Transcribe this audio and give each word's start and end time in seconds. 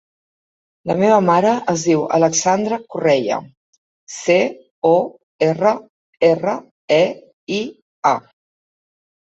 La 0.91 0.93
meva 1.01 1.17
mare 1.25 1.49
es 1.73 1.83
diu 1.89 2.01
Alexandra 2.17 2.79
Correia: 2.95 3.37
ce, 4.15 4.39
o, 4.95 4.97
erra, 5.49 5.75
erra, 6.33 6.57
e, 6.97 7.03
i, 7.61 7.65
a. 8.17 8.17